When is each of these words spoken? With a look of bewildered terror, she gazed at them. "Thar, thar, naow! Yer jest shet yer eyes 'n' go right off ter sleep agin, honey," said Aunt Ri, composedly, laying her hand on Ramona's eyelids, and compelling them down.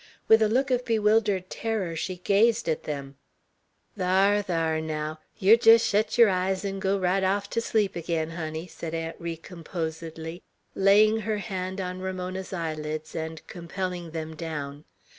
With 0.27 0.41
a 0.41 0.49
look 0.49 0.71
of 0.71 0.83
bewildered 0.83 1.47
terror, 1.51 1.95
she 1.95 2.15
gazed 2.17 2.67
at 2.67 2.85
them. 2.85 3.17
"Thar, 3.95 4.41
thar, 4.41 4.81
naow! 4.81 5.19
Yer 5.37 5.55
jest 5.57 5.85
shet 5.87 6.17
yer 6.17 6.27
eyes 6.27 6.65
'n' 6.65 6.79
go 6.79 6.97
right 6.97 7.23
off 7.23 7.51
ter 7.51 7.61
sleep 7.61 7.95
agin, 7.95 8.31
honey," 8.31 8.65
said 8.65 8.95
Aunt 8.95 9.17
Ri, 9.19 9.37
composedly, 9.37 10.41
laying 10.73 11.19
her 11.19 11.37
hand 11.37 11.79
on 11.79 11.99
Ramona's 11.99 12.51
eyelids, 12.51 13.13
and 13.13 13.45
compelling 13.45 14.09
them 14.09 14.35
down. 14.35 14.85